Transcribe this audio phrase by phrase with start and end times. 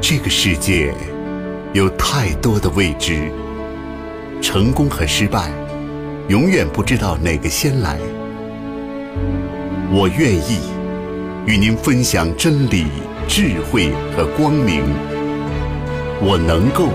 [0.00, 0.94] 这个世界
[1.72, 3.30] 有太多的未知，
[4.42, 5.50] 成功和失败，
[6.28, 7.98] 永远不知道哪个先来。
[9.90, 10.60] 我愿意
[11.46, 12.86] 与您分享真理、
[13.26, 14.84] 智慧和光明。
[16.20, 16.88] 我能够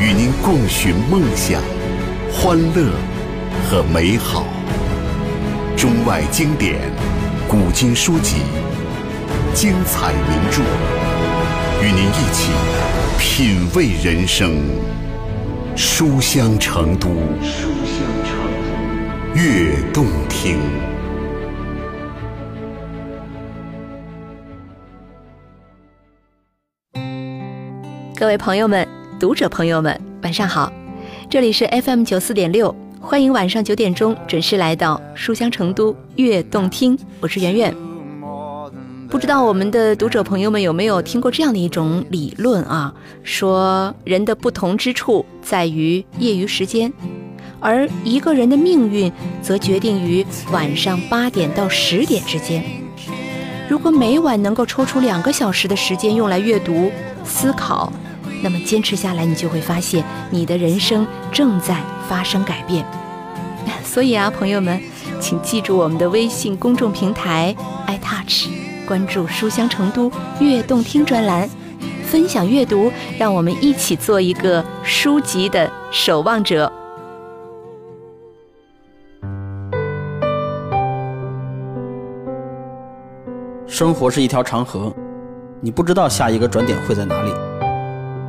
[0.00, 1.60] 与您共寻梦想、
[2.32, 2.90] 欢乐
[3.68, 4.44] 和美好。
[5.76, 6.78] 中外经典、
[7.48, 8.36] 古今书籍、
[9.54, 10.62] 精彩名著，
[11.84, 12.50] 与您一起
[13.18, 14.56] 品味人生。
[15.76, 17.10] 书香成都，
[17.42, 18.34] 书香成
[19.34, 20.58] 都，悦动听。
[28.16, 28.88] 各位朋友们、
[29.20, 30.72] 读者朋友们，晚上好！
[31.28, 37.93] 这里是 FM 九四点六，欢迎晚上九点钟准时来到书香成都悦动听，我是圆圆。
[39.14, 42.92] 不知道我们的读者朋友们有没有听过这样的一种理论啊？
[43.22, 46.92] 说人的不同之处在于业余时间，
[47.60, 52.64] 而一个人的命运则决定于晚上八点到十点之间。
[53.68, 56.90] 如果每晚能够抽出两个小时的时间用来阅读、
[57.24, 57.92] 思考，
[58.42, 62.84] 那么坚持下来，你就会发现你的人生正在发生改变。
[63.86, 64.82] 所以啊，朋友们，
[65.20, 67.54] 请记住我们的微信公众平台
[67.86, 68.48] iTouch，
[68.84, 71.48] 关注“书香成都悦动听”专栏，
[72.04, 76.70] 分享阅读，让我们一起做一个书籍的守望者。
[83.66, 84.94] 生活是一条长河，
[85.60, 87.32] 你不知道下一个转点会在哪里。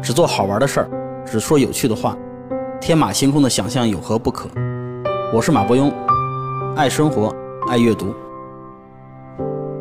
[0.02, 0.89] 只做好玩的事儿，
[1.26, 2.17] 只说有趣的话，
[2.81, 4.50] 天马行空的想象有何不可？
[5.33, 5.92] 我是马伯庸，
[6.76, 7.31] 爱生活，
[7.67, 8.16] 爱阅读。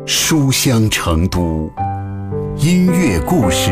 [0.07, 1.67] 书香成都，
[2.57, 3.71] 音乐故事。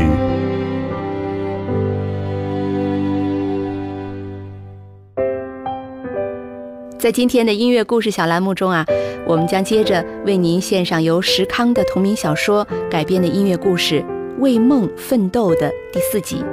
[6.98, 8.84] 在今天的音乐故事小栏目中啊，
[9.28, 14.02] 我们将接着为您献上由石康的同名小说改编的音乐故事
[14.40, 16.44] 《为梦奋斗》的第四集。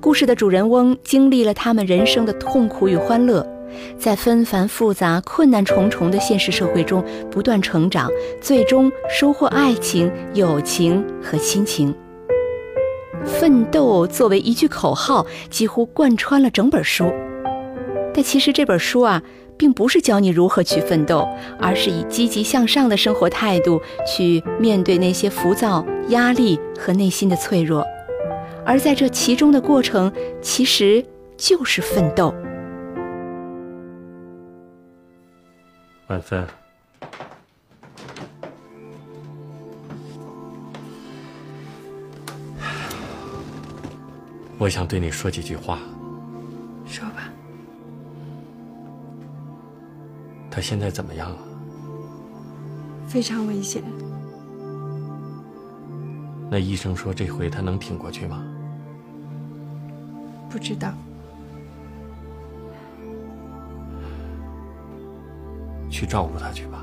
[0.00, 3.46] 故事的主人翁经历了他们人生的痛苦与欢乐，
[3.98, 8.10] 在纷繁复杂、困难重重的现实社会中不断成长，
[8.40, 11.94] 最终收获爱情、友情和亲情。
[13.24, 17.12] 奋斗作为一句口号，几乎贯穿了整本书。
[18.14, 19.22] 但其实这本书啊，
[19.56, 21.28] 并不是教你如何去奋斗，
[21.58, 27.84] 而是以积极向上的生活态度去面对那些浮躁、压力和内心的脆弱。
[28.64, 30.10] 而在这其中的过程，
[30.40, 31.04] 其实
[31.36, 32.34] 就是奋斗。
[36.10, 36.44] 晚芬，
[44.58, 45.78] 我想对你说几句话。
[46.84, 47.30] 说吧。
[50.50, 51.38] 他现在怎么样了？
[53.06, 53.80] 非常危险。
[56.50, 58.42] 那医生说这回他能挺过去吗？
[60.50, 60.92] 不知道。
[66.00, 66.82] 去照顾他去吧。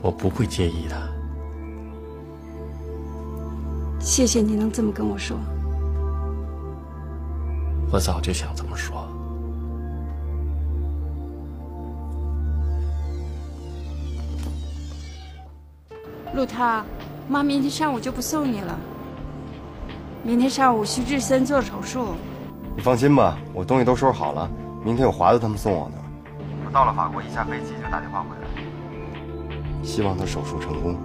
[0.00, 0.96] 我不会介意的。
[3.98, 5.36] 谢谢你能这么跟我说。
[7.90, 9.04] 我早就想这么说。
[16.36, 16.84] 陆涛，
[17.28, 18.78] 妈明天上午就不送你了。
[20.22, 22.14] 明天上午徐志森做手术。
[22.76, 24.50] 你放心吧，我东西都收拾好了，
[24.82, 25.96] 明天有华子他们送我呢。
[26.64, 29.82] 我到了法国，一下飞机就打电话回来。
[29.82, 30.96] 希望他手术成功。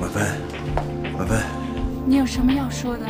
[0.00, 0.24] 婉芬，
[1.18, 1.42] 婉芬，
[2.06, 3.06] 你有什么要说的？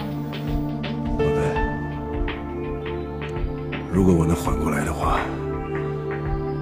[3.98, 5.18] 如果我能缓过来的话，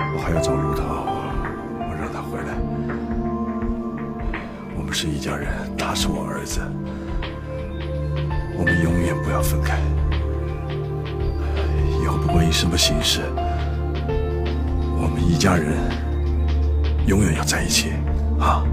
[0.00, 1.05] 我还要找陆涛，
[1.79, 2.56] 我让他回来。
[4.75, 5.47] 我们是一家人，
[5.77, 6.62] 他是我儿子，
[8.59, 9.77] 我们永远不要分开。
[12.03, 13.21] 以后不管以什么形式，
[14.99, 15.75] 我们一家人
[17.06, 17.91] 永远要在一起，
[18.41, 18.65] 啊！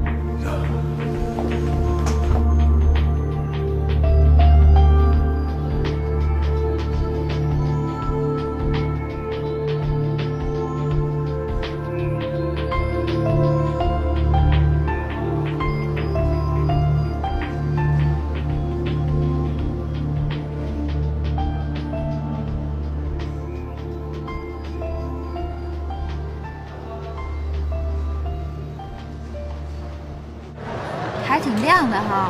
[31.43, 32.29] 挺亮的哈。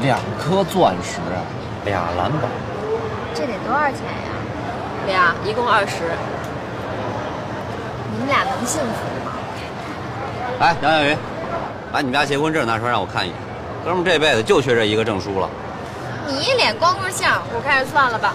[0.00, 1.18] 两颗钻石，
[1.84, 2.48] 俩蓝宝，
[3.34, 4.32] 这得多少钱呀？
[5.06, 6.10] 俩，一共二十。
[8.10, 9.32] 你们俩能幸福吗？
[10.60, 11.16] 哎，杨小云，
[11.92, 13.36] 把你们家结婚证拿出来让我看一眼。
[13.84, 15.48] 哥们这辈子就缺这一个证书了。
[16.26, 18.32] 你一脸光棍相，我开始算了吧。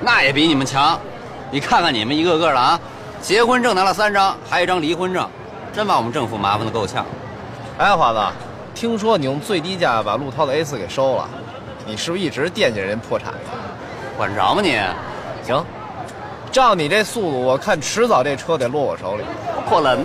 [0.00, 0.98] 那也比你们强。
[1.50, 2.78] 你看看你们一个个的啊，
[3.20, 5.28] 结婚证拿了三张，还有一张离婚证，
[5.72, 7.04] 真把我们政府麻烦的够呛。
[7.78, 8.20] 哎，华子，
[8.76, 11.26] 听说你用最低价把陆涛的 A 四给收了，
[11.86, 13.38] 你是不是一直惦记着人破产呢？
[14.18, 14.78] 管着吗你？
[15.42, 15.64] 行，
[16.52, 19.24] 照你这速度，我看迟早这车得落我手里。
[19.66, 20.04] 可能，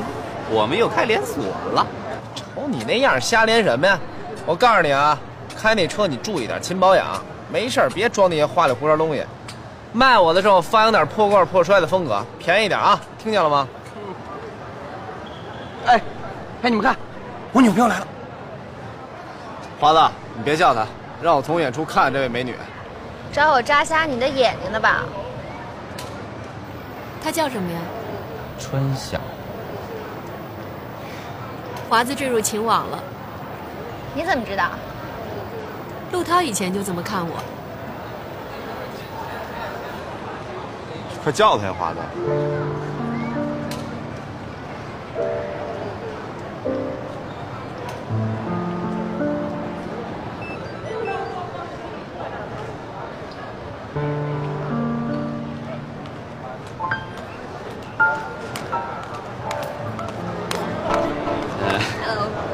[0.49, 1.85] 我们又开连锁了。
[2.33, 3.99] 瞅你那样，瞎连什么呀？
[4.45, 5.19] 我告诉你啊，
[5.61, 7.21] 开那车你注意点，勤保养，
[7.51, 9.21] 没事别装那些花里胡哨东西。
[9.91, 12.97] 卖我的时候发扬点破罐破摔的风格，便宜点啊！
[13.21, 13.67] 听见了吗？
[15.87, 16.01] 哎，
[16.61, 16.95] 哎，你们看，
[17.51, 18.07] 我女朋友来了。
[19.81, 19.99] 华子，
[20.37, 20.85] 你别叫她，
[21.23, 22.55] 让我从远处看这位美女。
[23.33, 25.03] 找我扎瞎你的眼睛的吧？
[27.23, 27.79] 她叫什么呀？
[28.59, 29.19] 春晓。
[31.89, 32.99] 华子坠入情网了。
[34.13, 34.69] 你怎么知道？
[36.11, 37.43] 陆涛以前就这么看我。
[41.23, 41.97] 快叫他呀，华子！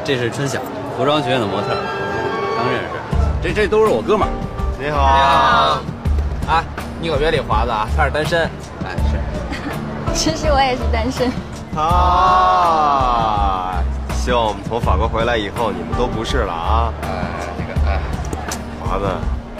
[0.07, 0.62] 这是春晓，
[0.95, 1.75] 服装学院的模特，
[2.56, 2.88] 刚认识。
[3.44, 4.31] 这这都是我哥们儿。
[4.80, 5.81] 你好。
[6.48, 6.56] 你好。
[6.56, 6.63] 哎，
[7.01, 8.50] 你可别理华子啊，他是单身。
[8.86, 9.19] 哎，是。
[10.15, 11.30] 其实我也是单身。
[11.75, 13.83] 啊！
[14.13, 16.94] 希望我们从法国回来以后，你们都不是了啊！
[17.01, 17.07] 哎，
[17.57, 18.00] 这个哎，
[18.80, 19.06] 华子，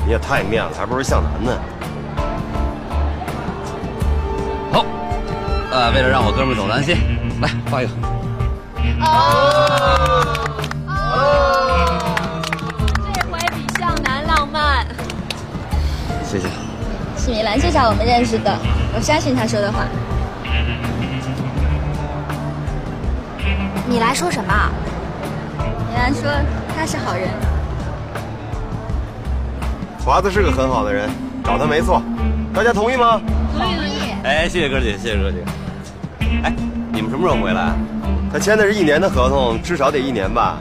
[0.06, 1.52] 你也太面了，还不如向南呢。
[4.72, 4.86] 好，
[5.72, 6.96] 呃，为了让我哥们走安心，
[7.42, 7.92] 来画一个。
[9.02, 9.47] 哦
[17.28, 18.58] 是米兰介绍我们认识的，
[18.96, 19.84] 我相信他说的话。
[23.86, 24.54] 米兰说什么？
[25.60, 26.24] 米兰说
[26.74, 27.28] 他是好人。
[30.00, 31.10] 华子是个很好的人，
[31.44, 32.02] 找他没错。
[32.54, 33.20] 大家同意吗？
[33.58, 33.76] 同意。
[33.76, 33.92] 同意。
[34.24, 35.44] 哎，谢谢哥姐，谢谢哥姐。
[36.44, 36.54] 哎，
[36.94, 37.74] 你们什么时候回来？
[38.32, 40.58] 他签的是一年的合同，至少得一年吧。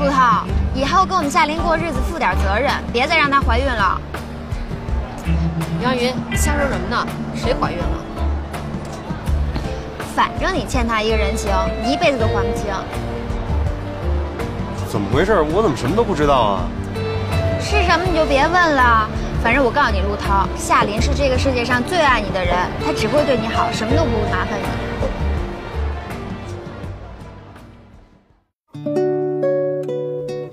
[0.00, 0.44] 陆涛，
[0.74, 4.00] 以后跟我们夏琳过日子负点责任，别再让她怀孕了。
[5.82, 7.06] 杨云，你瞎说什么呢？
[7.34, 7.84] 谁怀孕了？
[10.14, 11.50] 反正你欠他一个人情，
[11.86, 12.66] 一辈子都还不清。
[14.88, 15.40] 怎么回事？
[15.40, 16.62] 我怎么什么都不知道啊？
[17.60, 19.08] 是什么你就别问了。
[19.42, 22.54] 反正我告诉你，陆涛，夏琳是这个世界上最爱你的人，
[22.84, 24.64] 她只会对你好，什么都不会麻烦你。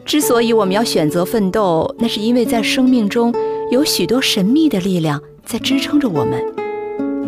[0.06, 3.34] 之所以我们要选择奋斗，那是因为在生命中
[3.70, 6.42] 有许多神秘的力量在支撑着我们。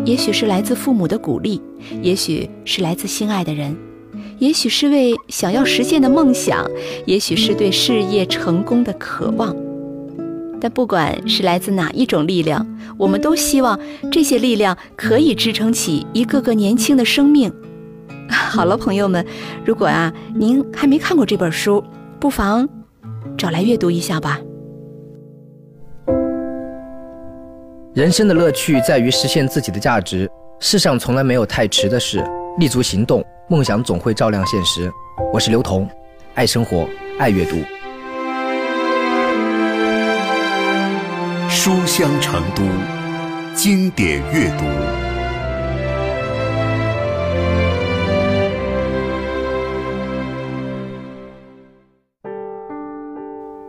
[0.06, 1.60] 也许是来自父母的鼓励，
[2.00, 3.76] 也许是来自心爱的人，
[4.38, 6.66] 也许是为想要实现的梦想，
[7.04, 9.54] 也许是对事业成功的渴望。
[10.58, 12.66] 但不管是来自哪一种力量，
[12.96, 13.78] 我们都希望
[14.10, 17.52] 这些力量可以支撑起一个个年轻的生命。
[18.30, 19.24] 好了，朋友们，
[19.62, 21.84] 如果啊您还没看过这本书，
[22.18, 22.66] 不妨
[23.36, 24.40] 找来阅读一下吧。
[28.00, 30.26] 人生的乐趣在于实现自己的价值。
[30.58, 32.24] 世上从来没有太迟的事，
[32.58, 34.90] 立足行动，梦想总会照亮现实。
[35.34, 35.86] 我是刘同，
[36.34, 36.88] 爱生活，
[37.18, 37.56] 爱阅读。
[41.50, 42.62] 书香成都，
[43.54, 44.64] 经典阅读。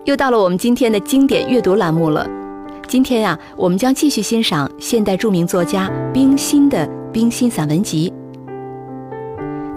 [0.06, 2.41] 又到了我们今天的经典阅读栏目了。
[2.92, 8.12] 今天呀，我们将继续欣赏现代著名作家冰心的《冰心散文集》。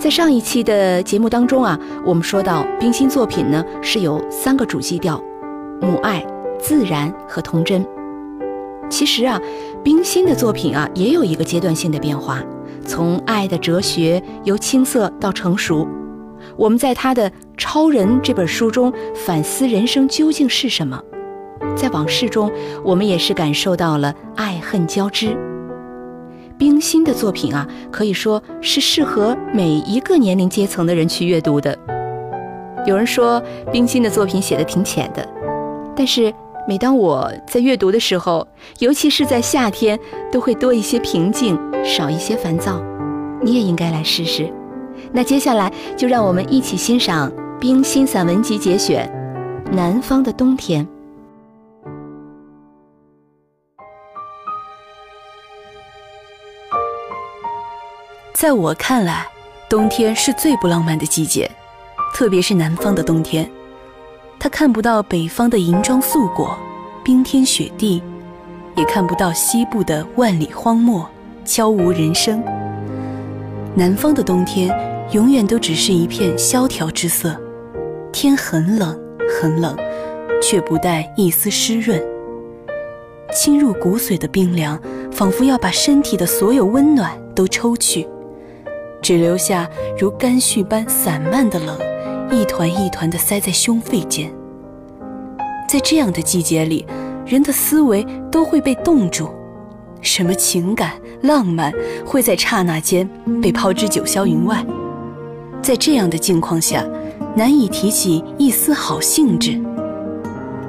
[0.00, 5.22] 在上一期的节目当中啊，我们说到冰心作品呢是有三个主基调：
[5.80, 6.26] 母爱、
[6.58, 7.86] 自然和童真。
[8.90, 9.40] 其实啊，
[9.84, 12.42] 冰心的作品啊也有一个阶段性的变化，
[12.84, 15.86] 从爱的哲学由青涩到成熟。
[16.56, 21.00] 我们在他的《超人》这本书中反思人生究竟是什么。
[21.76, 22.50] 在往事中，
[22.82, 25.36] 我们也是感受到了爱恨交织。
[26.56, 31.76] 冰心的作品啊，可以说是适合每一个年龄阶层的人去阅读的。
[32.86, 35.26] 有人说冰心的作品写的挺浅的，
[35.96, 36.32] 但是
[36.68, 38.46] 每当我在阅读的时候，
[38.78, 39.98] 尤其是在夏天，
[40.30, 42.80] 都会多一些平静，少一些烦躁。
[43.42, 44.48] 你也应该来试试。
[45.12, 49.10] 那接下来就让我们一起欣赏冰心散文集节选
[49.74, 50.86] 《南方的冬天》。
[58.34, 59.24] 在我看来，
[59.70, 61.48] 冬天是最不浪漫的季节，
[62.12, 63.48] 特别是南方的冬天，
[64.40, 66.58] 它看不到北方的银装素裹、
[67.04, 68.02] 冰天雪地，
[68.74, 71.08] 也看不到西部的万里荒漠、
[71.44, 72.42] 悄无人声。
[73.72, 74.68] 南方的冬天
[75.12, 77.40] 永远都只是一片萧条之色，
[78.12, 78.98] 天很冷
[79.40, 79.76] 很冷，
[80.42, 82.02] 却不带一丝湿润。
[83.32, 84.76] 侵入骨髓的冰凉，
[85.12, 88.04] 仿佛要把身体的所有温暖都抽去。
[89.04, 89.68] 只留下
[89.98, 91.78] 如干絮般散漫的冷，
[92.30, 94.32] 一团一团地塞在胸肺间。
[95.68, 96.86] 在这样的季节里，
[97.26, 99.28] 人的思维都会被冻住，
[100.00, 101.70] 什么情感、浪漫
[102.06, 103.06] 会在刹那间
[103.42, 104.64] 被抛之九霄云外。
[105.60, 106.82] 在这样的境况下，
[107.36, 109.60] 难以提起一丝好兴致，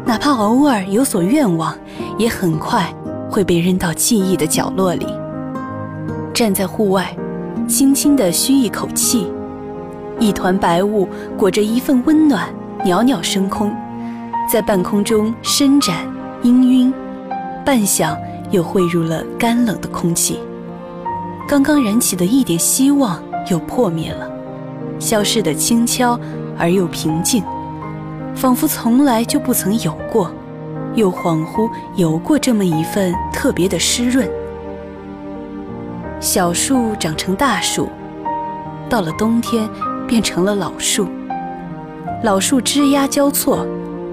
[0.03, 1.73] 哪怕偶尔有所愿望，
[2.17, 2.93] 也很快
[3.31, 5.07] 会被扔到记忆的角落里。
[6.33, 7.15] 站在户外。
[7.67, 9.27] 轻轻地吁一口气，
[10.19, 11.07] 一团白雾
[11.37, 12.47] 裹着一份温暖，
[12.83, 13.73] 袅袅升空，
[14.47, 16.05] 在半空中伸展
[16.43, 16.93] 氤氲，
[17.65, 18.15] 半晌
[18.51, 20.39] 又汇入了干冷的空气。
[21.47, 24.29] 刚刚燃起的一点希望又破灭了，
[24.99, 26.19] 消逝的轻悄
[26.57, 27.43] 而又平静，
[28.35, 30.31] 仿佛从来就不曾有过，
[30.93, 34.29] 又恍惚有过这么一份特别的湿润。
[36.25, 37.87] 小树长成大树，
[38.89, 39.69] 到了冬天
[40.07, 41.07] 变成了老树。
[42.23, 43.63] 老树枝桠交错，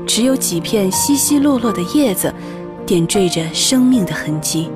[0.07, 2.31] 只有几片稀稀落落的叶子
[2.85, 4.71] 点缀着生命的痕迹。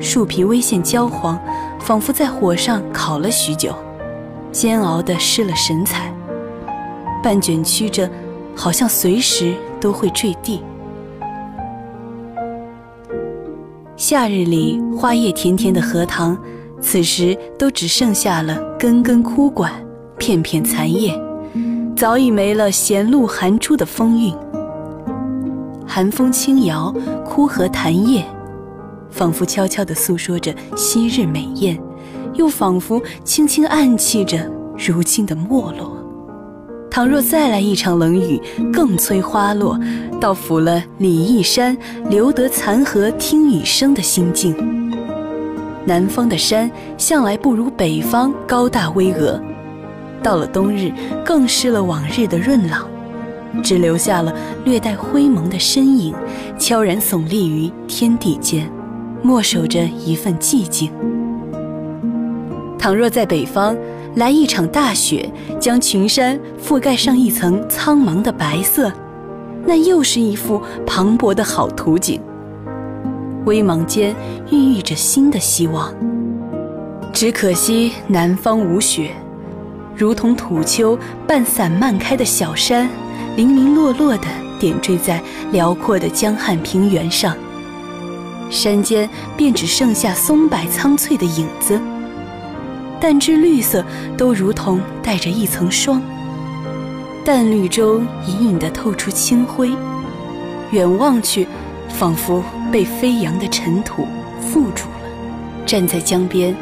[0.00, 1.38] 树皮微现焦黄，
[1.78, 3.72] 仿佛在火上烤了许久，
[4.50, 6.12] 煎熬的失了神采，
[7.22, 8.10] 半卷曲着，
[8.56, 10.60] 好像随时都会坠地。
[13.96, 16.36] 夏日里花叶田田的荷塘，
[16.82, 19.72] 此时都只剩下了根根枯管、
[20.18, 21.18] 片片残叶，
[21.96, 24.34] 早已没了闲露寒珠的风韵。
[25.86, 28.22] 寒风轻摇枯荷残叶，
[29.10, 31.80] 仿佛悄悄地诉说着昔日美艳，
[32.34, 34.38] 又仿佛轻轻暗泣着
[34.76, 35.95] 如今的没落。
[36.96, 38.40] 倘若再来一场冷雨，
[38.72, 39.78] 更催花落，
[40.18, 41.76] 倒抚了李义山
[42.08, 44.56] “留得残荷听雨声”的心境。
[45.84, 49.38] 南方的山向来不如北方高大巍峨，
[50.22, 50.90] 到了冬日
[51.22, 52.88] 更失了往日的润朗，
[53.62, 54.34] 只留下了
[54.64, 56.14] 略带灰蒙的身影，
[56.58, 58.66] 悄然耸立于天地间，
[59.22, 60.90] 默守着一份寂静。
[62.78, 63.76] 倘若在北方，
[64.16, 65.30] 来一场大雪，
[65.60, 68.90] 将群山覆盖上一层苍茫的白色，
[69.66, 72.18] 那又是一幅磅礴的好图景。
[73.44, 74.16] 微茫间
[74.50, 75.92] 孕育着新的希望。
[77.12, 79.10] 只可惜南方无雪，
[79.94, 82.88] 如同土丘半散漫开的小山，
[83.36, 87.36] 零零落落地点缀在辽阔的江汉平原上。
[88.48, 91.78] 山间便只剩下松柏苍翠的影子。
[93.00, 93.84] 淡至绿色，
[94.16, 96.00] 都如同带着一层霜。
[97.24, 99.70] 淡绿中隐隐地透出青灰，
[100.70, 101.46] 远望去，
[101.88, 104.06] 仿佛被飞扬的尘土
[104.40, 105.66] 覆住了。
[105.66, 106.54] 站在江边，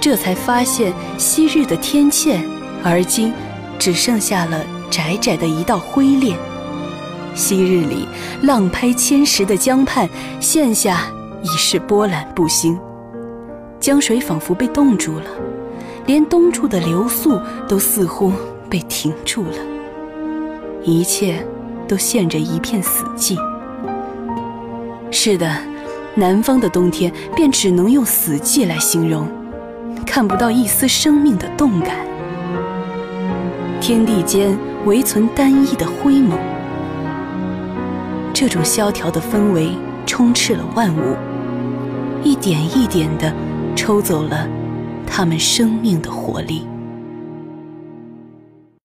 [0.00, 2.40] 这才发现昔日的天堑，
[2.84, 3.32] 而今
[3.78, 6.38] 只剩下了窄窄的一道灰链。
[7.34, 8.06] 昔日里
[8.42, 10.08] 浪拍千石的江畔，
[10.40, 11.02] 现下
[11.42, 12.78] 已是波澜不兴，
[13.80, 15.26] 江水仿佛被冻住了。
[16.06, 18.32] 连东处的流速都似乎
[18.70, 19.58] 被停住了，
[20.82, 21.44] 一切
[21.88, 23.36] 都现着一片死寂。
[25.10, 25.48] 是的，
[26.14, 29.26] 南方的冬天便只能用死寂来形容，
[30.06, 31.96] 看不到一丝生命的动感。
[33.80, 36.38] 天地间唯存单一的灰蒙，
[38.32, 39.70] 这种萧条的氛围
[40.06, 41.16] 充斥了万物，
[42.22, 43.32] 一点一点地
[43.74, 44.48] 抽走了。
[45.18, 46.75] 他们生命的活力。